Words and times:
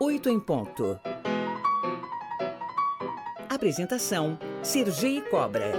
8 0.00 0.28
em 0.28 0.40
ponto. 0.40 0.98
Apresentação: 3.48 4.36
Sergi 4.60 5.20
Cobra. 5.30 5.72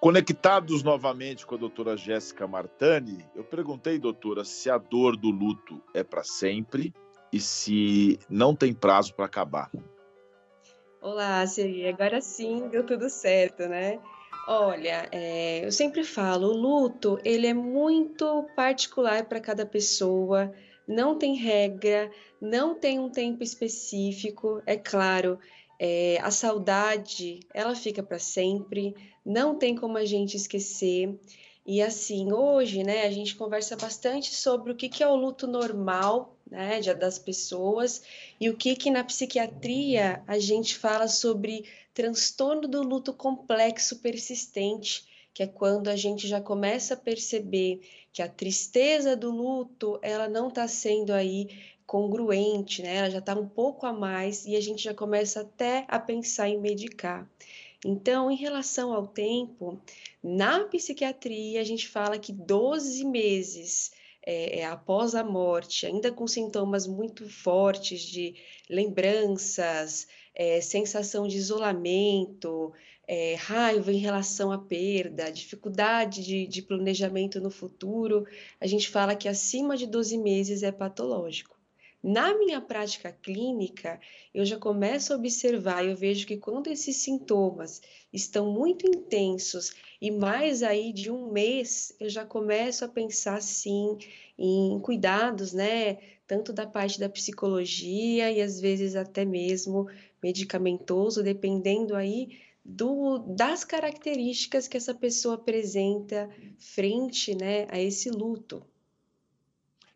Conectados 0.00 0.82
novamente 0.82 1.44
com 1.44 1.56
a 1.56 1.58
doutora 1.58 1.96
Jéssica 1.96 2.46
Martani, 2.46 3.24
eu 3.34 3.42
perguntei, 3.42 3.98
doutora, 3.98 4.44
se 4.44 4.70
a 4.70 4.78
dor 4.78 5.16
do 5.16 5.30
luto 5.30 5.82
é 5.92 6.04
para 6.04 6.22
sempre 6.22 6.94
e 7.32 7.40
se 7.40 8.18
não 8.30 8.54
tem 8.54 8.72
prazo 8.72 9.12
para 9.14 9.26
acabar. 9.26 9.68
Olá, 11.00 11.44
Sergi. 11.46 11.86
Agora 11.88 12.20
sim 12.20 12.68
deu 12.68 12.86
tudo 12.86 13.10
certo, 13.10 13.66
né? 13.66 13.98
Olha, 14.46 15.08
é, 15.10 15.64
eu 15.64 15.72
sempre 15.72 16.04
falo, 16.04 16.48
o 16.48 16.56
luto 16.56 17.18
ele 17.24 17.46
é 17.46 17.54
muito 17.54 18.46
particular 18.54 19.24
para 19.24 19.40
cada 19.40 19.66
pessoa, 19.66 20.52
não 20.86 21.18
tem 21.18 21.36
regra, 21.36 22.10
não 22.40 22.74
tem 22.74 22.98
um 22.98 23.08
tempo 23.08 23.42
específico. 23.42 24.62
É 24.66 24.76
claro, 24.76 25.38
é, 25.78 26.18
a 26.20 26.30
saudade 26.30 27.40
ela 27.52 27.74
fica 27.74 28.02
para 28.02 28.18
sempre, 28.18 28.94
não 29.24 29.56
tem 29.56 29.74
como 29.74 29.98
a 29.98 30.04
gente 30.04 30.36
esquecer. 30.36 31.18
E 31.64 31.80
assim, 31.80 32.32
hoje, 32.32 32.82
né, 32.82 33.06
a 33.06 33.10
gente 33.10 33.36
conversa 33.36 33.76
bastante 33.76 34.34
sobre 34.34 34.72
o 34.72 34.74
que, 34.74 34.88
que 34.88 35.02
é 35.02 35.08
o 35.08 35.14
luto 35.14 35.46
normal, 35.46 36.36
né, 36.50 36.80
das 36.94 37.18
pessoas 37.18 38.02
e 38.40 38.50
o 38.50 38.56
que 38.56 38.74
que 38.74 38.90
na 38.90 39.04
psiquiatria 39.04 40.22
a 40.26 40.38
gente 40.38 40.76
fala 40.76 41.06
sobre 41.06 41.64
transtorno 41.94 42.66
do 42.66 42.82
luto 42.82 43.12
complexo 43.12 44.00
persistente, 44.00 45.04
que 45.34 45.42
é 45.42 45.46
quando 45.46 45.88
a 45.88 45.96
gente 45.96 46.28
já 46.28 46.40
começa 46.40 46.94
a 46.94 46.96
perceber 46.96 47.80
que 48.12 48.22
a 48.22 48.28
tristeza 48.28 49.16
do 49.16 49.30
luto 49.30 49.98
ela 50.02 50.28
não 50.28 50.48
está 50.48 50.68
sendo 50.68 51.12
aí 51.12 51.48
congruente, 51.86 52.82
né? 52.82 52.96
Ela 52.96 53.10
já 53.10 53.18
está 53.18 53.34
um 53.34 53.48
pouco 53.48 53.86
a 53.86 53.92
mais 53.92 54.46
e 54.46 54.56
a 54.56 54.60
gente 54.60 54.82
já 54.82 54.94
começa 54.94 55.40
até 55.40 55.84
a 55.88 55.98
pensar 55.98 56.48
em 56.48 56.58
medicar. 56.58 57.28
Então, 57.84 58.30
em 58.30 58.36
relação 58.36 58.92
ao 58.92 59.06
tempo, 59.06 59.80
na 60.22 60.64
psiquiatria 60.64 61.60
a 61.60 61.64
gente 61.64 61.88
fala 61.88 62.18
que 62.18 62.32
12 62.32 63.04
meses 63.04 63.90
é, 64.24 64.60
é, 64.60 64.64
após 64.64 65.14
a 65.14 65.24
morte, 65.24 65.84
ainda 65.84 66.12
com 66.12 66.26
sintomas 66.28 66.86
muito 66.86 67.28
fortes 67.28 68.00
de 68.00 68.36
lembranças, 68.70 70.06
é, 70.34 70.60
sensação 70.60 71.26
de 71.26 71.36
isolamento, 71.36 72.72
é, 73.06 73.34
raiva 73.34 73.92
em 73.92 73.98
relação 73.98 74.52
à 74.52 74.58
perda, 74.58 75.30
dificuldade 75.30 76.24
de, 76.24 76.46
de 76.46 76.62
planejamento 76.62 77.40
no 77.40 77.50
futuro, 77.50 78.26
a 78.60 78.66
gente 78.66 78.88
fala 78.88 79.16
que 79.16 79.28
acima 79.28 79.76
de 79.76 79.86
12 79.86 80.18
meses 80.18 80.62
é 80.62 80.70
patológico. 80.70 81.60
Na 82.02 82.36
minha 82.36 82.60
prática 82.60 83.12
clínica, 83.12 84.00
eu 84.34 84.44
já 84.44 84.58
começo 84.58 85.12
a 85.12 85.16
observar, 85.16 85.84
eu 85.84 85.94
vejo 85.94 86.26
que 86.26 86.36
quando 86.36 86.66
esses 86.66 86.96
sintomas 86.96 87.80
estão 88.12 88.50
muito 88.50 88.88
intensos 88.88 89.72
e 90.00 90.10
mais 90.10 90.64
aí 90.64 90.92
de 90.92 91.12
um 91.12 91.30
mês, 91.30 91.94
eu 92.00 92.10
já 92.10 92.26
começo 92.26 92.84
a 92.84 92.88
pensar 92.88 93.40
sim 93.40 93.96
em 94.36 94.80
cuidados, 94.80 95.52
né? 95.52 95.98
Tanto 96.26 96.52
da 96.52 96.66
parte 96.66 96.98
da 96.98 97.08
psicologia 97.08 98.32
e 98.32 98.40
às 98.40 98.60
vezes 98.60 98.96
até 98.96 99.24
mesmo 99.24 99.86
medicamentoso, 100.20 101.22
dependendo 101.22 101.94
aí 101.94 102.40
do, 102.64 103.18
das 103.18 103.64
características 103.64 104.68
que 104.68 104.76
essa 104.76 104.94
pessoa 104.94 105.34
apresenta 105.34 106.30
frente 106.58 107.34
né, 107.34 107.66
a 107.70 107.80
esse 107.80 108.10
luto. 108.10 108.64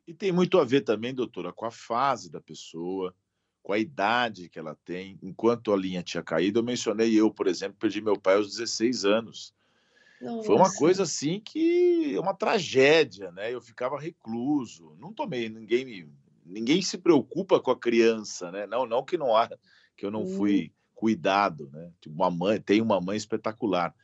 E 0.06 0.14
tem 0.14 0.32
muito 0.32 0.58
a 0.58 0.64
ver 0.64 0.82
também, 0.82 1.14
doutora, 1.14 1.52
com 1.52 1.64
a 1.64 1.70
fase 1.70 2.30
da 2.30 2.40
pessoa, 2.40 3.14
com 3.62 3.72
a 3.72 3.78
idade 3.78 4.48
que 4.48 4.58
ela 4.58 4.76
tem. 4.84 5.18
Enquanto 5.22 5.72
a 5.72 5.76
linha 5.76 6.02
tinha 6.02 6.22
caído, 6.22 6.60
eu 6.60 6.62
mencionei 6.62 7.14
eu, 7.14 7.30
por 7.30 7.46
exemplo, 7.46 7.76
perdi 7.78 8.00
meu 8.00 8.18
pai 8.18 8.36
aos 8.36 8.56
16 8.56 9.04
anos. 9.04 9.54
Nossa. 10.20 10.46
Foi 10.46 10.56
uma 10.56 10.72
coisa 10.72 11.02
assim 11.02 11.40
que 11.40 12.14
é 12.14 12.20
uma 12.20 12.34
tragédia, 12.34 13.30
né? 13.32 13.52
Eu 13.52 13.60
ficava 13.60 13.98
recluso, 13.98 14.96
não 14.98 15.12
tomei, 15.12 15.48
ninguém 15.48 15.84
me, 15.84 16.08
ninguém 16.44 16.80
se 16.80 16.96
preocupa 16.96 17.60
com 17.60 17.70
a 17.70 17.78
criança, 17.78 18.50
né? 18.50 18.66
Não, 18.66 18.86
não 18.86 19.04
que 19.04 19.18
não 19.18 19.36
há, 19.36 19.48
que 19.96 20.06
eu 20.06 20.10
não 20.10 20.22
hum. 20.22 20.36
fui 20.36 20.72
cuidado, 20.96 21.70
né? 21.72 21.92
Tipo, 22.00 22.16
uma 22.16 22.30
mãe, 22.30 22.60
tem 22.60 22.80
uma 22.80 23.00
mãe 23.00 23.16
espetacular. 23.16 23.94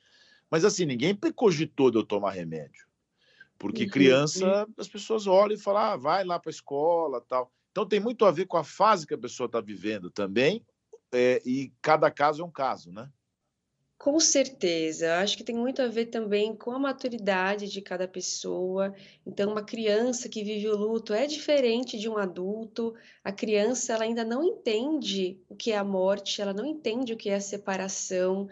Mas 0.49 0.65
assim, 0.65 0.85
ninguém 0.85 1.19
cogitou 1.35 1.91
de 1.91 1.97
eu 1.97 2.05
tomar 2.05 2.31
remédio. 2.31 2.87
Porque 3.59 3.85
uhum. 3.85 3.91
criança, 3.91 4.69
as 4.77 4.87
pessoas 4.87 5.27
olham 5.27 5.57
e 5.57 5.61
falam, 5.61 5.83
ah, 5.83 5.97
vai 5.97 6.25
lá 6.25 6.39
para 6.39 6.51
a 6.51 6.53
escola, 6.53 7.21
tal. 7.23 7.51
Então 7.71 7.87
tem 7.87 7.99
muito 7.99 8.25
a 8.27 8.31
ver 8.31 8.47
com 8.47 8.59
a 8.59 8.65
fase 8.65 9.07
que 9.07 9.15
a 9.15 9.19
pessoa 9.19 9.47
está 9.47 9.61
vivendo 9.61 10.11
também, 10.11 10.65
é, 11.11 11.43
e 11.45 11.73
cada 11.81 12.11
caso 12.11 12.43
é 12.43 12.45
um 12.45 12.51
caso, 12.51 12.93
né? 12.93 13.11
Com 14.03 14.19
certeza, 14.19 15.21
acho 15.21 15.37
que 15.37 15.45
tem 15.45 15.55
muito 15.55 15.81
a 15.81 15.87
ver 15.87 16.07
também 16.07 16.57
com 16.57 16.73
a 16.73 16.79
maturidade 16.79 17.69
de 17.69 17.81
cada 17.81 18.09
pessoa. 18.09 18.93
Então, 19.25 19.53
uma 19.53 19.63
criança 19.63 20.29
que 20.29 20.43
vive 20.43 20.67
o 20.69 20.77
luto 20.77 21.15
é 21.15 21.25
diferente 21.25 21.97
de 21.97 22.09
um 22.09 22.19
adulto. 22.19 22.97
A 23.23 23.31
criança 23.31 23.93
ela 23.93 24.03
ainda 24.03 24.25
não 24.25 24.43
entende 24.43 25.39
o 25.49 25.55
que 25.55 25.71
é 25.71 25.77
a 25.79 25.85
morte, 25.85 26.43
ela 26.43 26.53
não 26.53 26.67
entende 26.67 27.13
o 27.13 27.17
que 27.17 27.31
é 27.31 27.37
a 27.37 27.41
separação. 27.41 28.49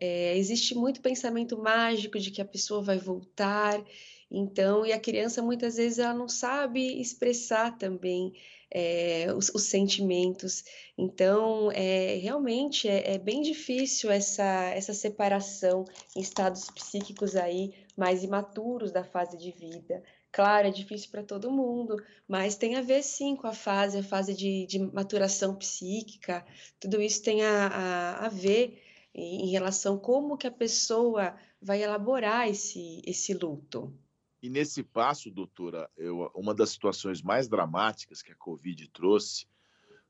É, 0.00 0.38
existe 0.38 0.74
muito 0.74 1.02
pensamento 1.02 1.58
mágico 1.58 2.18
de 2.18 2.30
que 2.30 2.40
a 2.40 2.44
pessoa 2.46 2.80
vai 2.80 2.96
voltar. 2.96 3.84
Então, 4.30 4.84
e 4.84 4.92
a 4.92 5.00
criança 5.00 5.42
muitas 5.42 5.76
vezes 5.76 5.98
ela 5.98 6.14
não 6.14 6.28
sabe 6.28 7.00
expressar 7.00 7.76
também 7.78 8.32
é, 8.70 9.32
os, 9.36 9.48
os, 9.50 9.64
sentimentos. 9.64 10.64
Então, 10.98 11.70
é, 11.72 12.16
realmente 12.16 12.88
é, 12.88 13.14
é, 13.14 13.18
bem 13.18 13.40
difícil 13.40 14.10
essa, 14.10 14.70
essa 14.70 14.92
separação 14.92 15.84
em 16.16 16.20
estados 16.20 16.68
psíquicos 16.70 17.36
aí 17.36 17.72
mais 17.96 18.24
imaturos 18.24 18.90
da 18.90 19.04
fase 19.04 19.36
de 19.38 19.52
vida. 19.52 20.02
Claro, 20.32 20.66
é 20.66 20.70
difícil 20.72 21.10
para 21.12 21.22
todo 21.22 21.52
mundo, 21.52 21.94
mas 22.26 22.56
tem 22.56 22.74
a 22.74 22.82
ver 22.82 23.04
sim 23.04 23.36
com 23.36 23.46
a 23.46 23.52
fase, 23.52 23.98
a 23.98 24.02
fase 24.02 24.34
de, 24.34 24.66
de 24.66 24.80
maturação 24.80 25.54
psíquica. 25.54 26.44
Tudo 26.80 27.00
isso 27.00 27.22
tem 27.22 27.44
a, 27.44 27.68
a, 27.68 28.26
a 28.26 28.28
ver 28.28 28.82
em, 29.14 29.46
em 29.46 29.50
relação 29.50 29.96
como 29.96 30.36
que 30.36 30.48
a 30.48 30.50
pessoa 30.50 31.36
vai 31.62 31.84
elaborar 31.84 32.48
esse, 32.48 33.00
esse 33.06 33.32
luto. 33.32 33.96
E 34.44 34.50
nesse 34.50 34.82
passo, 34.82 35.30
doutora, 35.30 35.90
eu, 35.96 36.30
uma 36.34 36.54
das 36.54 36.68
situações 36.68 37.22
mais 37.22 37.48
dramáticas 37.48 38.20
que 38.20 38.30
a 38.30 38.34
Covid 38.34 38.86
trouxe 38.90 39.46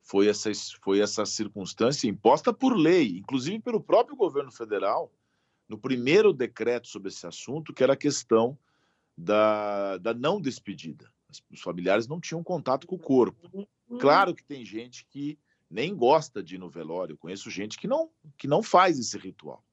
foi 0.03 0.27
essa, 0.27 0.51
foi 0.83 0.99
essa 0.99 1.25
circunstância 1.25 2.09
imposta 2.09 2.53
por 2.53 2.77
lei, 2.77 3.19
inclusive 3.19 3.61
pelo 3.61 3.81
próprio 3.81 4.17
governo 4.17 4.51
federal, 4.51 5.13
no 5.69 5.79
primeiro 5.79 6.33
decreto 6.33 6.89
sobre 6.89 7.11
esse 7.11 7.25
assunto, 7.25 7.73
que 7.73 7.85
era 7.85 7.93
a 7.93 7.97
questão 7.97 8.59
da, 9.17 9.99
da 9.99 10.13
não 10.13 10.41
despedida. 10.41 11.09
Os 11.49 11.61
familiares 11.61 12.09
não 12.09 12.21
tinham 12.21 12.43
contato 12.43 12.89
com 12.89 12.97
o 12.97 12.99
corpo. 12.99 13.69
Claro 14.01 14.35
que 14.35 14.43
tem 14.43 14.65
gente 14.65 15.07
que 15.07 15.39
nem 15.71 15.95
gosta 15.95 16.43
de 16.43 16.57
ir 16.57 16.59
no 16.59 16.69
velório. 16.69 17.13
Eu 17.13 17.19
conheço 17.19 17.49
gente 17.51 17.79
que 17.79 17.87
não, 17.87 18.11
que 18.37 18.49
não 18.49 18.65
faz 18.65 18.99
esse 18.99 19.17
ritual, 19.17 19.65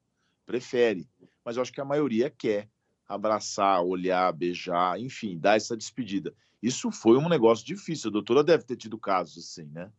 prefere. 0.46 1.10
Mas 1.44 1.56
eu 1.56 1.62
acho 1.62 1.72
que 1.72 1.80
a 1.80 1.84
maioria 1.84 2.30
quer 2.30 2.68
abraçar, 3.14 3.82
olhar, 3.84 4.32
beijar, 4.32 5.00
enfim, 5.00 5.38
dar 5.38 5.56
essa 5.56 5.76
despedida. 5.76 6.34
Isso 6.62 6.90
foi 6.90 7.18
um 7.18 7.28
negócio 7.28 7.66
difícil. 7.66 8.08
A 8.08 8.12
doutora 8.12 8.44
deve 8.44 8.64
ter 8.64 8.76
tido 8.76 8.96
casos 8.96 9.44
assim, 9.44 9.68
né? 9.72 9.90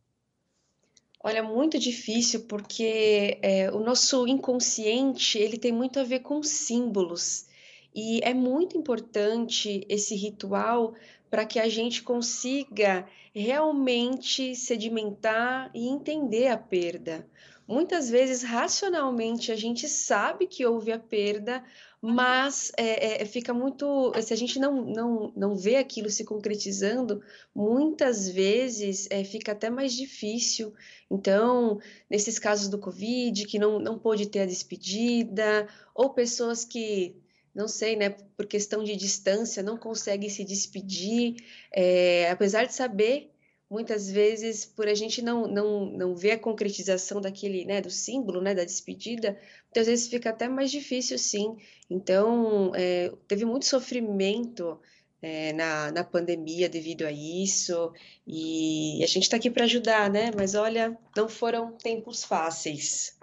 Olha, 1.22 1.42
muito 1.42 1.78
difícil 1.78 2.44
porque 2.46 3.38
é, 3.40 3.70
o 3.70 3.80
nosso 3.80 4.26
inconsciente 4.26 5.38
ele 5.38 5.56
tem 5.56 5.72
muito 5.72 5.98
a 5.98 6.04
ver 6.04 6.20
com 6.20 6.42
símbolos 6.42 7.46
e 7.94 8.20
é 8.22 8.34
muito 8.34 8.76
importante 8.76 9.86
esse 9.88 10.14
ritual 10.14 10.94
para 11.30 11.46
que 11.46 11.58
a 11.58 11.68
gente 11.68 12.02
consiga 12.02 13.08
realmente 13.34 14.54
sedimentar 14.54 15.70
e 15.74 15.88
entender 15.88 16.48
a 16.48 16.58
perda. 16.58 17.26
Muitas 17.66 18.10
vezes, 18.10 18.42
racionalmente, 18.42 19.50
a 19.50 19.56
gente 19.56 19.88
sabe 19.88 20.46
que 20.46 20.66
houve 20.66 20.92
a 20.92 20.98
perda, 20.98 21.64
mas 22.00 22.70
é, 22.76 23.22
é, 23.22 23.24
fica 23.24 23.54
muito. 23.54 24.12
Se 24.20 24.34
a 24.34 24.36
gente 24.36 24.58
não, 24.58 24.84
não, 24.84 25.32
não 25.34 25.56
vê 25.56 25.76
aquilo 25.76 26.10
se 26.10 26.24
concretizando, 26.24 27.22
muitas 27.54 28.28
vezes 28.28 29.08
é, 29.10 29.24
fica 29.24 29.52
até 29.52 29.70
mais 29.70 29.94
difícil. 29.94 30.74
Então, 31.10 31.80
nesses 32.10 32.38
casos 32.38 32.68
do 32.68 32.78
Covid, 32.78 33.46
que 33.46 33.58
não, 33.58 33.78
não 33.78 33.98
pôde 33.98 34.28
ter 34.28 34.40
a 34.40 34.46
despedida, 34.46 35.66
ou 35.94 36.10
pessoas 36.10 36.64
que 36.64 37.16
não 37.54 37.68
sei, 37.68 37.96
né, 37.96 38.10
por 38.10 38.46
questão 38.46 38.82
de 38.82 38.96
distância, 38.96 39.62
não 39.62 39.78
conseguem 39.78 40.28
se 40.28 40.44
despedir, 40.44 41.36
é, 41.72 42.28
apesar 42.30 42.64
de 42.64 42.74
saber 42.74 43.33
muitas 43.74 44.08
vezes 44.08 44.64
por 44.64 44.86
a 44.86 44.94
gente 44.94 45.20
não 45.20 45.48
não 45.48 45.86
não 45.86 46.14
ver 46.14 46.32
a 46.32 46.38
concretização 46.38 47.20
daquele 47.20 47.64
né 47.64 47.80
do 47.80 47.90
símbolo 47.90 48.40
né 48.40 48.54
da 48.54 48.64
despedida 48.64 49.36
muitas 49.64 49.86
vezes 49.88 50.08
fica 50.08 50.30
até 50.30 50.48
mais 50.48 50.70
difícil 50.70 51.18
sim 51.18 51.56
então 51.90 52.70
é, 52.74 53.12
teve 53.26 53.44
muito 53.44 53.66
sofrimento 53.66 54.78
é, 55.20 55.52
na, 55.54 55.90
na 55.90 56.04
pandemia 56.04 56.68
devido 56.68 57.06
a 57.06 57.10
isso, 57.10 57.94
e 58.26 59.02
a 59.02 59.06
gente 59.06 59.22
está 59.22 59.38
aqui 59.38 59.50
para 59.50 59.64
ajudar, 59.64 60.10
né? 60.10 60.30
Mas 60.36 60.54
olha, 60.54 60.94
não 61.16 61.30
foram 61.30 61.72
tempos 61.78 62.22
fáceis. 62.22 63.18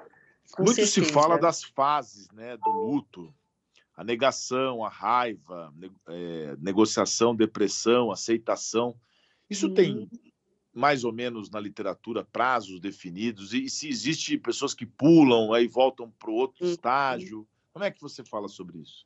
Muito 0.57 0.73
certeza. 0.73 1.05
se 1.05 1.13
fala 1.13 1.37
das 1.37 1.63
fases 1.63 2.27
né, 2.31 2.57
do 2.57 2.71
luto, 2.71 3.31
a 3.95 4.03
negação, 4.03 4.83
a 4.83 4.89
raiva, 4.89 5.71
é, 6.07 6.55
negociação, 6.59 7.35
depressão, 7.35 8.11
aceitação. 8.11 8.95
Isso 9.47 9.67
hum. 9.67 9.73
tem 9.75 10.09
mais 10.73 11.03
ou 11.03 11.11
menos 11.11 11.49
na 11.49 11.59
literatura 11.59 12.23
prazos 12.23 12.79
definidos? 12.79 13.53
E 13.53 13.69
se 13.69 13.87
existe 13.87 14.37
pessoas 14.37 14.73
que 14.73 14.85
pulam, 14.85 15.53
aí 15.53 15.67
voltam 15.67 16.09
para 16.11 16.29
o 16.29 16.35
outro 16.35 16.65
hum. 16.65 16.71
estágio? 16.71 17.47
Como 17.73 17.85
é 17.85 17.91
que 17.91 18.01
você 18.01 18.23
fala 18.23 18.47
sobre 18.47 18.79
isso? 18.79 19.05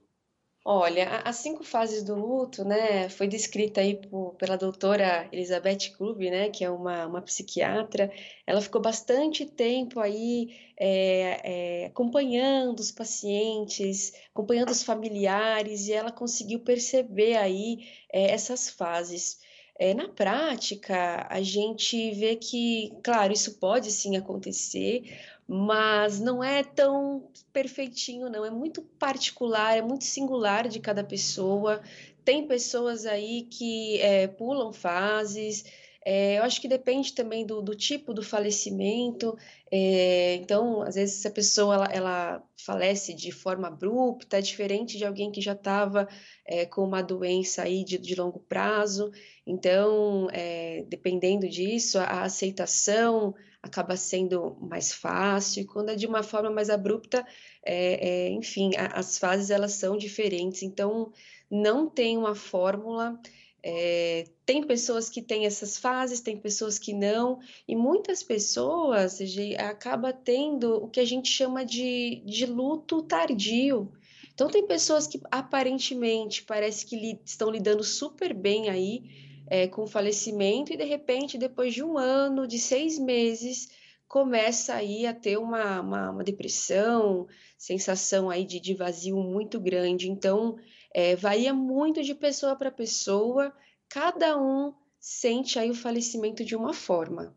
Olha, 0.68 1.20
as 1.24 1.36
cinco 1.36 1.64
fases 1.64 2.02
do 2.02 2.16
luto, 2.16 2.66
né, 2.66 3.08
foi 3.08 3.28
descrita 3.28 3.82
aí 3.82 4.02
por, 4.02 4.34
pela 4.34 4.58
doutora 4.58 5.30
Elizabeth 5.32 5.92
Clube, 5.96 6.32
né, 6.32 6.50
que 6.50 6.66
é 6.66 6.70
uma, 6.72 7.06
uma 7.06 7.22
psiquiatra. 7.22 8.12
Ela 8.48 8.60
ficou 8.60 8.82
bastante 8.82 9.46
tempo 9.46 10.00
aí 10.00 10.56
é, 10.76 11.84
é, 11.84 11.86
acompanhando 11.86 12.80
os 12.80 12.92
pacientes, 12.92 14.12
acompanhando 14.34 14.72
os 14.72 14.82
familiares, 14.82 15.88
e 15.88 15.94
ela 15.94 16.12
conseguiu 16.12 16.60
perceber 16.62 17.38
aí 17.38 17.88
é, 18.12 18.32
essas 18.32 18.68
fases. 18.68 19.40
É, 19.78 19.94
na 19.94 20.08
prática, 20.08 21.28
a 21.30 21.42
gente 21.42 22.12
vê 22.12 22.36
que, 22.36 22.94
claro, 23.04 23.34
isso 23.34 23.56
pode 23.60 23.92
sim 23.92 24.16
acontecer, 24.16 25.04
mas 25.48 26.20
não 26.20 26.44
é 26.44 26.64
tão 26.64 27.30
perfeitinho, 27.52 28.30
não. 28.30 28.46
É 28.46 28.50
muito 28.50 28.82
particular, 28.82 29.78
é 29.78 29.82
muito 29.82 30.06
singular 30.06 30.68
de 30.68 30.80
cada 30.80 31.04
pessoa. 31.04 31.82
Tem 32.24 32.48
pessoas 32.48 33.06
aí 33.06 33.44
que 33.44 34.00
é, 34.00 34.28
pulam 34.28 34.72
fases. 34.72 35.66
É, 36.08 36.38
eu 36.38 36.44
acho 36.44 36.62
que 36.62 36.68
depende 36.68 37.14
também 37.14 37.44
do, 37.44 37.64
do 37.64 37.76
tipo 37.76 38.14
do 38.14 38.22
falecimento. 38.22 39.36
É, 39.72 40.36
então, 40.36 40.84
às 40.84 40.94
vezes, 40.94 41.16
se 41.16 41.28
a 41.28 41.32
pessoa 41.32 41.74
ela, 41.74 41.86
ela, 41.88 42.44
falece 42.64 43.14
de 43.14 43.32
forma 43.32 43.68
abrupta, 43.68 44.38
é 44.38 44.42
diferente 44.42 44.98
de 44.98 45.06
alguém 45.06 45.32
que 45.32 45.42
já 45.42 45.54
estava 45.54 46.08
é, 46.46 46.66
com 46.66 46.84
uma 46.84 47.02
doença 47.02 47.64
aí 47.64 47.84
de, 47.84 47.98
de 47.98 48.14
longo 48.14 48.40
prazo. 48.40 49.12
Então, 49.48 50.28
é, 50.32 50.86
dependendo 50.88 51.50
disso, 51.50 51.98
a, 51.98 52.04
a 52.04 52.24
aceitação, 52.24 53.34
acaba 53.66 53.98
sendo 53.98 54.56
mais 54.62 54.94
fácil, 54.94 55.66
quando 55.66 55.90
é 55.90 55.96
de 55.96 56.06
uma 56.06 56.22
forma 56.22 56.52
mais 56.52 56.70
abrupta, 56.70 57.26
é, 57.66 58.28
é, 58.28 58.30
enfim, 58.30 58.72
a, 58.78 59.00
as 59.00 59.18
fases 59.18 59.50
elas 59.50 59.74
são 59.74 59.98
diferentes, 59.98 60.62
então 60.62 61.12
não 61.50 61.90
tem 61.90 62.16
uma 62.16 62.36
fórmula. 62.36 63.20
É, 63.68 64.26
tem 64.46 64.62
pessoas 64.62 65.10
que 65.10 65.24
têm 65.24 65.48
essas 65.48 65.76
fases, 65.76 66.22
tem 66.22 66.38
pessoas 66.38 66.78
que 66.78 66.94
não, 66.94 67.40
e 67.68 67.76
muitas 67.76 68.22
pessoas 68.22 69.18
acaba 69.58 70.14
tendo 70.14 70.84
o 70.84 70.88
que 70.88 71.00
a 71.00 71.04
gente 71.04 71.30
chama 71.30 71.66
de, 71.66 72.22
de 72.24 72.46
luto 72.46 73.02
tardio. 73.02 73.92
Então 74.36 74.48
tem 74.50 74.68
pessoas 74.68 75.08
que 75.08 75.20
aparentemente 75.32 76.44
parece 76.44 76.86
que 76.86 76.96
li, 76.96 77.20
estão 77.26 77.50
lidando 77.50 77.84
super 77.84 78.36
bem 78.36 78.70
aí 78.70 79.04
é, 79.48 79.68
com 79.68 79.82
o 79.82 79.88
falecimento 79.88 80.72
e 80.72 80.78
de 80.78 80.86
repente, 80.86 81.36
depois 81.36 81.74
de 81.74 81.84
um 81.84 81.98
ano, 81.98 82.48
de 82.48 82.60
seis 82.60 83.00
meses, 83.00 83.72
começa 84.08 84.76
aí 84.76 85.06
a 85.06 85.14
ter 85.14 85.38
uma, 85.38 85.82
uma, 85.82 86.12
uma 86.12 86.24
depressão, 86.24 87.28
sensação 87.58 88.30
aí 88.30 88.46
de, 88.46 88.60
de, 88.60 88.74
vazio 88.74 89.18
muito 89.18 89.60
grande. 89.60 90.10
Então, 90.10 90.58
é, 90.94 91.16
varia 91.16 91.54
muito 91.54 92.02
de 92.04 92.14
pessoa 92.14 92.56
para 92.56 92.72
pessoa, 92.72 93.54
cada 93.90 94.38
um 94.38 94.74
sente 95.00 95.60
aí 95.60 95.70
o 95.70 95.76
falecimento 95.76 96.44
de 96.44 96.56
uma 96.56 96.74
forma. 96.74 97.36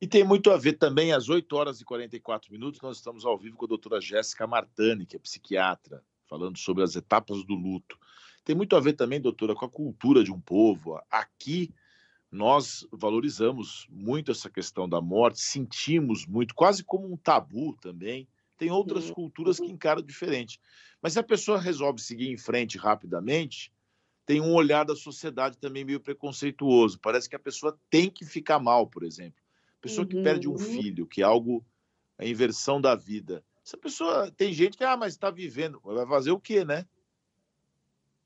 E 0.00 0.06
tem 0.06 0.24
muito 0.24 0.50
a 0.50 0.56
ver 0.56 0.74
também, 0.74 1.12
às 1.12 1.28
8 1.28 1.54
horas 1.54 1.80
e 1.80 1.84
44 1.84 2.50
minutos, 2.52 2.80
nós 2.80 2.96
estamos 2.96 3.24
ao 3.24 3.38
vivo 3.38 3.56
com 3.56 3.66
a 3.66 3.68
doutora 3.68 4.00
Jéssica 4.00 4.46
Martani, 4.46 5.06
que 5.06 5.14
é 5.14 5.18
psiquiatra, 5.18 6.02
falando 6.26 6.58
sobre 6.58 6.82
as 6.82 6.96
etapas 6.96 7.44
do 7.44 7.54
luto. 7.54 7.96
Tem 8.44 8.56
muito 8.56 8.74
a 8.74 8.80
ver 8.80 8.94
também, 8.94 9.20
doutora, 9.20 9.54
com 9.54 9.64
a 9.64 9.70
cultura 9.70 10.24
de 10.24 10.32
um 10.32 10.40
povo. 10.40 11.00
Aqui 11.08 11.72
nós 12.32 12.86
valorizamos 12.90 13.86
muito 13.90 14.30
essa 14.30 14.48
questão 14.48 14.88
da 14.88 15.02
morte, 15.02 15.38
sentimos 15.38 16.24
muito, 16.24 16.54
quase 16.54 16.82
como 16.82 17.12
um 17.12 17.16
tabu 17.16 17.76
também. 17.76 18.26
Tem 18.56 18.70
outras 18.70 19.08
uhum. 19.08 19.14
culturas 19.14 19.60
que 19.60 19.66
encaram 19.66 20.00
diferente. 20.00 20.58
Mas 21.02 21.12
se 21.12 21.18
a 21.18 21.22
pessoa 21.22 21.60
resolve 21.60 22.00
seguir 22.00 22.30
em 22.30 22.38
frente 22.38 22.78
rapidamente, 22.78 23.70
tem 24.24 24.40
um 24.40 24.54
olhar 24.54 24.84
da 24.84 24.96
sociedade 24.96 25.58
também 25.58 25.84
meio 25.84 26.00
preconceituoso. 26.00 26.98
Parece 27.00 27.28
que 27.28 27.36
a 27.36 27.40
pessoa 27.40 27.78
tem 27.90 28.08
que 28.08 28.24
ficar 28.24 28.58
mal, 28.58 28.86
por 28.86 29.02
exemplo. 29.02 29.42
Pessoa 29.82 30.04
uhum. 30.04 30.08
que 30.08 30.22
perde 30.22 30.48
um 30.48 30.52
uhum. 30.52 30.58
filho, 30.58 31.06
que 31.06 31.20
é 31.20 31.24
algo, 31.24 31.62
a 32.16 32.24
inversão 32.24 32.80
da 32.80 32.94
vida. 32.94 33.44
Essa 33.66 33.76
pessoa, 33.76 34.30
tem 34.30 34.54
gente 34.54 34.78
que, 34.78 34.84
ah, 34.84 34.96
mas 34.96 35.12
está 35.12 35.30
vivendo. 35.30 35.80
Vai 35.84 36.06
fazer 36.06 36.30
o 36.30 36.40
quê, 36.40 36.64
né? 36.64 36.86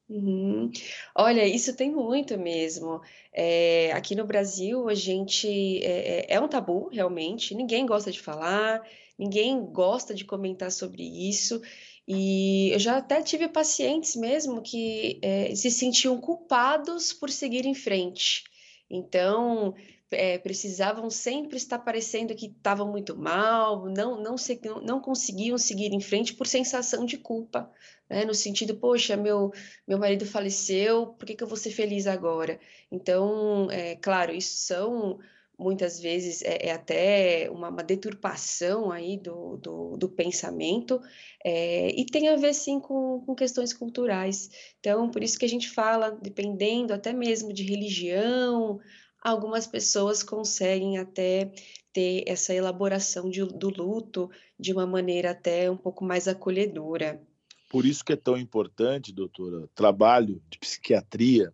Uhum. 0.09 0.71
Olha, 1.17 1.45
isso 1.45 1.75
tem 1.75 1.91
muito 1.91 2.39
mesmo. 2.39 3.01
É, 3.33 3.91
aqui 3.93 4.15
no 4.15 4.25
Brasil, 4.25 4.89
a 4.89 4.95
gente 4.95 5.49
é, 5.85 6.27
é, 6.33 6.35
é 6.35 6.41
um 6.41 6.47
tabu, 6.49 6.89
realmente. 6.89 7.55
Ninguém 7.55 7.85
gosta 7.85 8.13
de 8.13 8.21
falar, 8.21 8.87
ninguém 9.19 9.65
gosta 9.67 10.15
de 10.15 10.25
comentar 10.25 10.71
sobre 10.71 11.03
isso. 11.03 11.61
E 12.07 12.71
eu 12.73 12.79
já 12.79 12.99
até 12.99 13.21
tive 13.21 13.49
pacientes 13.49 14.15
mesmo 14.15 14.63
que 14.63 15.19
é, 15.23 15.53
se 15.57 15.71
sentiam 15.73 16.21
culpados 16.21 17.13
por 17.13 17.29
seguir 17.29 17.67
em 17.67 17.75
frente. 17.75 18.45
Então, 18.89 19.75
é, 20.11 20.39
precisavam 20.39 21.11
sempre 21.11 21.57
estar 21.57 21.79
parecendo 21.79 22.35
que 22.35 22.47
estavam 22.47 22.91
muito 22.91 23.17
mal, 23.17 23.87
não, 23.87 24.23
não, 24.23 24.37
não 24.83 25.01
conseguiam 25.01 25.59
seguir 25.59 25.93
em 25.93 26.01
frente 26.01 26.35
por 26.35 26.47
sensação 26.47 27.05
de 27.05 27.17
culpa, 27.17 27.71
né? 28.09 28.25
no 28.25 28.35
sentido, 28.35 28.77
poxa, 28.77 29.17
meu, 29.17 29.53
meu 29.87 29.99
marido 29.99 30.25
faleceu, 30.25 31.09
por 31.09 31.27
que, 31.27 31.35
que 31.35 31.43
eu 31.43 31.49
vou 31.49 31.57
ser 31.57 31.71
feliz 31.71 32.07
agora? 32.07 32.61
Então, 32.91 33.69
é, 33.71 33.97
claro, 33.97 34.33
isso 34.33 34.55
são 34.55 35.19
muitas 35.59 35.99
vezes 35.99 36.43
é, 36.43 36.69
é 36.69 36.73
até 36.73 37.51
uma, 37.51 37.71
uma, 37.71 37.83
deturpação 37.83 38.91
aí 38.91 39.17
do, 39.17 39.57
do, 39.57 39.97
do 39.97 40.09
pensamento 40.09 41.01
é, 41.45 41.89
e 41.99 42.05
tem 42.05 42.29
a 42.29 42.37
ver 42.37 42.55
sim 42.55 42.79
com, 42.79 43.23
com 43.25 43.35
questões 43.35 43.73
culturais. 43.73 44.51
Então, 44.79 45.11
por 45.11 45.23
isso 45.23 45.39
que 45.39 45.45
a 45.45 45.49
gente 45.49 45.71
fala, 45.71 46.11
dependendo 46.11 46.93
até 46.93 47.13
mesmo 47.13 47.53
de 47.53 47.63
religião, 47.63 48.79
algumas 49.27 49.67
pessoas 49.67 50.23
conseguem 50.23 50.99
até 50.99 51.53
ter 51.93 52.23
essa 52.29 52.55
elaboração 52.55 53.29
de, 53.29 53.45
do 53.45 53.71
luto 53.71 54.31
de 54.59 54.73
uma 54.73 54.87
maneira 54.87 55.33
até 55.33 55.69
um 55.69 55.77
pouco 55.77 56.05
mais 56.05 56.29
acolhedora. 56.29 57.21
Por 57.69 57.85
isso 57.85 58.05
que 58.05 58.13
é 58.13 58.17
tão 58.17 58.39
importante, 58.39 59.13
doutora, 59.13 59.69
trabalho 59.75 60.41
de 60.49 60.59
psiquiatria. 60.59 61.53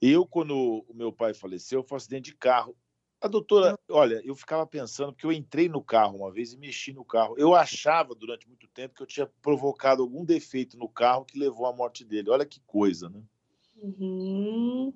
Eu, 0.00 0.24
quando 0.24 0.84
o 0.88 0.94
meu 0.94 1.12
pai 1.12 1.34
faleceu, 1.34 1.80
eu 1.80 1.84
fui 1.84 1.96
acidente 1.96 2.30
de 2.30 2.36
carro. 2.36 2.74
A 3.20 3.28
doutora, 3.28 3.78
olha, 3.90 4.22
eu 4.24 4.34
ficava 4.34 4.66
pensando, 4.66 5.12
porque 5.12 5.26
eu 5.26 5.32
entrei 5.32 5.68
no 5.68 5.82
carro 5.82 6.16
uma 6.16 6.30
vez 6.30 6.54
e 6.54 6.58
mexi 6.58 6.92
no 6.92 7.04
carro. 7.04 7.34
Eu 7.36 7.54
achava 7.54 8.14
durante 8.14 8.48
muito 8.48 8.66
tempo 8.68 8.94
que 8.94 9.02
eu 9.02 9.06
tinha 9.06 9.26
provocado 9.42 10.02
algum 10.02 10.24
defeito 10.24 10.78
no 10.78 10.88
carro 10.88 11.24
que 11.26 11.38
levou 11.38 11.66
à 11.66 11.72
morte 11.72 12.02
dele. 12.02 12.30
Olha 12.30 12.46
que 12.46 12.60
coisa, 12.60 13.10
né? 13.10 13.22
Uhum 13.76 14.92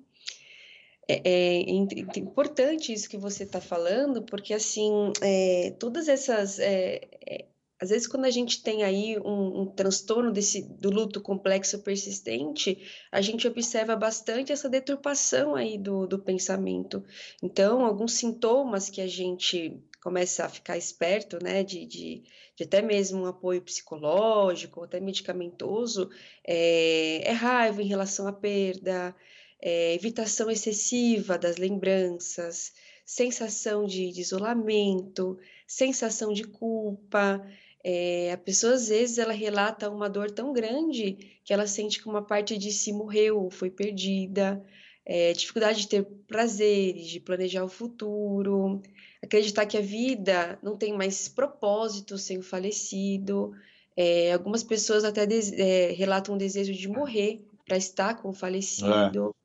é, 1.09 1.21
é, 1.25 2.19
importante 2.19 2.93
isso 2.93 3.09
que 3.09 3.17
você 3.17 3.43
está 3.43 3.59
falando, 3.59 4.21
porque 4.21 4.53
assim, 4.53 5.11
é, 5.21 5.75
todas 5.79 6.07
essas. 6.07 6.59
É, 6.59 7.01
é, 7.27 7.45
às 7.81 7.89
vezes, 7.89 8.07
quando 8.07 8.25
a 8.25 8.29
gente 8.29 8.61
tem 8.61 8.83
aí 8.83 9.17
um, 9.17 9.61
um, 9.61 9.65
transtorno 9.65 10.33
desse, 10.33 10.61
do 10.61 10.89
luto 10.89 11.21
complexo 11.21 11.79
persistente, 11.79 12.77
a 13.09 13.21
gente 13.21 13.47
observa 13.47 13.95
bastante 13.95 14.51
essa 14.51 14.69
deturpação 14.69 15.55
aí 15.55 15.77
do, 15.77 16.05
do 16.05 16.19
pensamento. 16.19 17.01
Então, 17.41 17.85
alguns 17.85 18.13
sintomas 18.13 18.89
que 18.89 18.99
a 18.99 19.07
gente 19.07 19.81
começa 20.03 20.45
a 20.45 20.49
ficar 20.49 20.77
esperto, 20.77 21.41
né, 21.41 21.63
de, 21.63 21.85
de, 21.85 22.23
de 22.53 22.63
até 22.65 22.81
mesmo 22.81 23.21
um 23.21 23.25
apoio 23.25 23.61
psicológico, 23.61 24.83
até 24.83 24.99
medicamentoso, 24.99 26.09
é, 26.45 27.29
é 27.29 27.31
raiva 27.31 27.81
em 27.81 27.87
relação 27.87 28.27
à 28.27 28.33
perda, 28.33 29.15
é, 29.61 29.93
evitação 29.93 30.49
excessiva 30.49 31.37
das 31.37 31.57
lembranças, 31.57 32.71
sensação 33.05 33.85
de, 33.85 34.11
de 34.11 34.21
isolamento, 34.21 35.37
sensação 35.67 36.31
de 36.31 36.43
culpa. 36.43 37.45
É, 37.83 38.31
a 38.31 38.37
pessoa 38.37 38.73
às 38.73 38.89
vezes 38.89 39.17
ela 39.17 39.33
relata 39.33 39.89
uma 39.89 40.09
dor 40.09 40.31
tão 40.31 40.53
grande 40.53 41.39
que 41.43 41.53
ela 41.53 41.67
sente 41.67 42.01
que 42.01 42.07
uma 42.07 42.21
parte 42.21 42.57
de 42.57 42.71
si 42.71 42.93
morreu, 42.93 43.49
foi 43.49 43.69
perdida, 43.69 44.63
é, 45.05 45.33
dificuldade 45.33 45.81
de 45.81 45.87
ter 45.87 46.05
prazeres, 46.27 47.07
de 47.07 47.19
planejar 47.19 47.63
o 47.63 47.69
futuro, 47.69 48.81
acreditar 49.21 49.65
que 49.65 49.77
a 49.77 49.81
vida 49.81 50.59
não 50.61 50.77
tem 50.77 50.93
mais 50.93 51.27
propósito 51.27 52.17
sem 52.17 52.37
o 52.37 52.43
falecido. 52.43 53.51
É, 53.97 54.31
algumas 54.31 54.63
pessoas 54.63 55.03
até 55.03 55.27
é, 55.57 55.91
relatam 55.91 56.35
o 56.35 56.37
desejo 56.37 56.73
de 56.73 56.87
morrer 56.87 57.41
para 57.65 57.75
estar 57.75 58.21
com 58.21 58.29
o 58.29 58.33
falecido. 58.33 59.35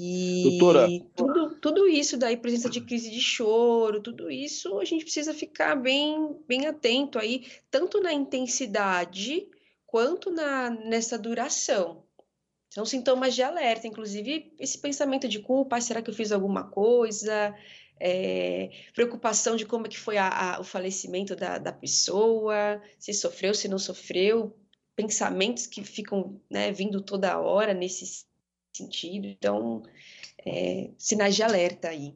E 0.00 0.44
Doutora... 0.44 0.86
tudo, 1.16 1.56
tudo 1.56 1.88
isso 1.88 2.16
daí, 2.16 2.36
presença 2.36 2.70
de 2.70 2.80
crise 2.80 3.10
de 3.10 3.20
choro, 3.20 4.00
tudo 4.00 4.30
isso 4.30 4.78
a 4.78 4.84
gente 4.84 5.02
precisa 5.02 5.34
ficar 5.34 5.74
bem, 5.74 6.36
bem 6.46 6.68
atento 6.68 7.18
aí, 7.18 7.48
tanto 7.68 8.00
na 8.00 8.12
intensidade 8.12 9.48
quanto 9.84 10.30
na, 10.30 10.70
nessa 10.70 11.18
duração. 11.18 12.04
São 12.70 12.86
sintomas 12.86 13.34
de 13.34 13.42
alerta, 13.42 13.88
inclusive 13.88 14.54
esse 14.60 14.78
pensamento 14.78 15.26
de 15.26 15.40
culpa, 15.40 15.80
será 15.80 16.00
que 16.00 16.10
eu 16.10 16.14
fiz 16.14 16.30
alguma 16.30 16.70
coisa? 16.70 17.52
É, 17.98 18.70
preocupação 18.94 19.56
de 19.56 19.66
como 19.66 19.86
é 19.86 19.88
que 19.88 19.98
foi 19.98 20.16
a, 20.16 20.28
a, 20.28 20.60
o 20.60 20.64
falecimento 20.64 21.34
da, 21.34 21.58
da 21.58 21.72
pessoa, 21.72 22.80
se 23.00 23.12
sofreu, 23.12 23.52
se 23.52 23.66
não 23.66 23.80
sofreu, 23.80 24.56
pensamentos 24.94 25.66
que 25.66 25.82
ficam 25.82 26.40
né, 26.48 26.70
vindo 26.70 27.00
toda 27.00 27.40
hora 27.40 27.74
nesse 27.74 28.27
sentido. 28.72 29.26
Então, 29.26 29.82
é, 30.44 30.90
sinais 30.96 31.34
de 31.34 31.42
alerta 31.42 31.88
aí. 31.88 32.14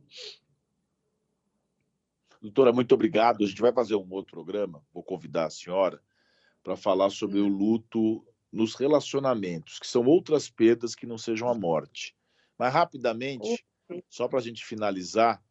Doutora, 2.40 2.72
muito 2.72 2.92
obrigado. 2.92 3.44
A 3.44 3.46
gente 3.46 3.60
vai 3.60 3.72
fazer 3.72 3.94
um 3.94 4.10
outro 4.10 4.32
programa, 4.32 4.84
vou 4.92 5.02
convidar 5.02 5.46
a 5.46 5.50
senhora 5.50 6.02
para 6.62 6.76
falar 6.76 7.10
sobre 7.10 7.40
hum. 7.40 7.46
o 7.46 7.48
luto 7.48 8.26
nos 8.50 8.74
relacionamentos, 8.74 9.78
que 9.78 9.86
são 9.86 10.04
outras 10.04 10.50
perdas 10.50 10.94
que 10.94 11.06
não 11.06 11.16
sejam 11.16 11.48
a 11.48 11.54
morte. 11.54 12.14
Mas, 12.58 12.72
rapidamente, 12.72 13.64
só 14.08 14.28
para 14.28 14.38
a 14.38 14.42
gente 14.42 14.64
finalizar, 14.64 15.42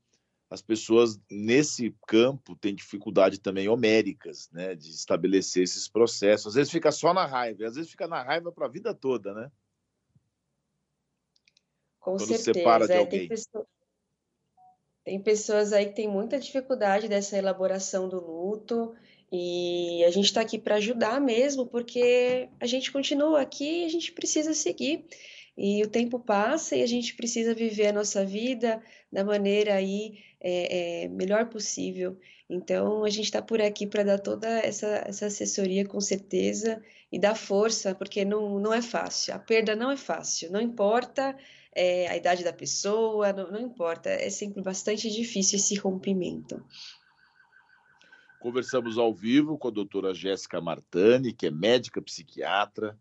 as 0.49 0.61
pessoas 0.61 1.17
nesse 1.29 1.95
campo 2.05 2.57
têm 2.57 2.75
dificuldade 2.75 3.39
também 3.39 3.69
homéricas, 3.69 4.49
né, 4.51 4.75
de 4.75 4.89
estabelecer 4.89 5.63
esses 5.63 5.87
processos. 5.87 6.47
Às 6.47 6.53
vezes 6.55 6.71
fica 6.71 6.91
só 6.91 7.13
na 7.13 7.25
raiva, 7.25 7.65
às 7.65 7.75
vezes 7.75 7.89
fica 7.89 8.05
na 8.05 8.21
raiva 8.21 8.51
para 8.51 8.65
a 8.65 8.69
vida 8.69 8.93
toda, 8.93 9.33
né? 9.33 9.49
Com 12.01 12.17
Quando 12.17 12.27
certeza. 12.27 12.53
separa 12.53 12.87
de 12.87 12.93
é, 12.93 12.97
alguém. 12.97 13.19
Tem, 13.19 13.27
pessoa... 13.29 13.67
tem 15.05 15.21
pessoas 15.21 15.71
aí 15.71 15.85
que 15.85 15.95
têm 15.95 16.07
muita 16.07 16.39
dificuldade 16.39 17.07
dessa 17.07 17.37
elaboração 17.37 18.09
do 18.09 18.19
luto 18.19 18.93
e 19.31 20.03
a 20.03 20.09
gente 20.09 20.25
está 20.25 20.41
aqui 20.41 20.57
para 20.57 20.75
ajudar 20.75 21.21
mesmo, 21.21 21.65
porque 21.65 22.49
a 22.59 22.65
gente 22.65 22.91
continua 22.91 23.39
aqui 23.39 23.83
e 23.83 23.85
a 23.85 23.89
gente 23.89 24.11
precisa 24.11 24.53
seguir. 24.53 25.05
E 25.55 25.83
o 25.83 25.87
tempo 25.87 26.19
passa 26.19 26.75
e 26.75 26.81
a 26.81 26.87
gente 26.87 27.15
precisa 27.15 27.53
viver 27.53 27.87
a 27.87 27.93
nossa 27.93 28.25
vida 28.25 28.81
da 29.11 29.23
maneira 29.23 29.75
aí 29.75 30.17
é, 30.39 31.03
é, 31.03 31.07
melhor 31.07 31.49
possível. 31.49 32.17
Então, 32.49 33.03
a 33.05 33.09
gente 33.09 33.25
está 33.25 33.41
por 33.41 33.61
aqui 33.61 33.85
para 33.85 34.03
dar 34.03 34.19
toda 34.19 34.47
essa, 34.59 35.03
essa 35.05 35.27
assessoria 35.27 35.85
com 35.85 36.01
certeza 36.01 36.81
e 37.11 37.19
dar 37.19 37.35
força, 37.35 37.93
porque 37.93 38.25
não, 38.25 38.59
não 38.59 38.73
é 38.73 38.81
fácil. 38.81 39.33
A 39.35 39.39
perda 39.39 39.75
não 39.75 39.91
é 39.91 39.97
fácil, 39.97 40.51
não 40.51 40.59
importa 40.59 41.37
é, 41.73 42.07
a 42.07 42.17
idade 42.17 42.43
da 42.43 42.53
pessoa, 42.53 43.31
não, 43.33 43.51
não 43.51 43.59
importa, 43.59 44.09
é 44.09 44.29
sempre 44.29 44.61
bastante 44.61 45.09
difícil 45.09 45.57
esse 45.57 45.75
rompimento. 45.75 46.63
Conversamos 48.39 48.97
ao 48.97 49.13
vivo 49.13 49.57
com 49.57 49.67
a 49.67 49.71
doutora 49.71 50.13
Jéssica 50.13 50.59
Martani, 50.59 51.31
que 51.31 51.47
é 51.47 51.51
médica 51.51 52.01
psiquiatra, 52.01 52.97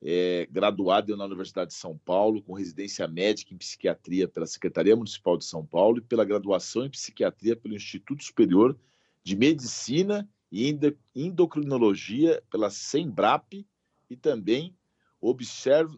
é, 0.00 0.48
graduada 0.50 1.16
na 1.16 1.26
Universidade 1.26 1.70
de 1.70 1.76
São 1.76 1.96
Paulo, 1.96 2.42
com 2.42 2.54
residência 2.54 3.06
médica 3.06 3.54
em 3.54 3.58
psiquiatria 3.58 4.26
pela 4.26 4.46
Secretaria 4.46 4.96
Municipal 4.96 5.36
de 5.36 5.44
São 5.44 5.64
Paulo 5.64 5.98
e 5.98 6.02
pela 6.02 6.24
graduação 6.24 6.84
em 6.84 6.90
psiquiatria 6.90 7.54
pelo 7.54 7.76
Instituto 7.76 8.24
Superior 8.24 8.76
de 9.22 9.36
Medicina 9.36 10.28
e 10.50 10.76
Endocrinologia 11.14 12.42
pela 12.50 12.68
SEMBRAP 12.68 13.64
e 14.10 14.16
também 14.16 14.74
Observe, 15.22 15.96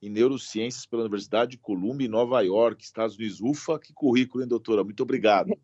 em 0.00 0.08
Neurociências 0.08 0.86
pela 0.86 1.02
Universidade 1.02 1.52
de 1.52 1.58
Columbia, 1.58 2.06
em 2.06 2.10
Nova 2.10 2.40
York, 2.40 2.82
Estados 2.82 3.16
Unidos. 3.16 3.40
Ufa, 3.40 3.78
que 3.78 3.92
currículo, 3.92 4.42
hein, 4.42 4.48
doutora? 4.48 4.84
Muito 4.84 5.02
obrigado. 5.02 5.56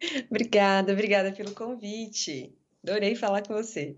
obrigada, 0.30 0.92
obrigada 0.92 1.32
pelo 1.32 1.54
convite. 1.54 2.52
Adorei 2.82 3.14
falar 3.14 3.46
com 3.46 3.54
você. 3.54 3.96